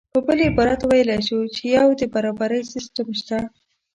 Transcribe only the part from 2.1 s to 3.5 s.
برابرۍ سیستم شته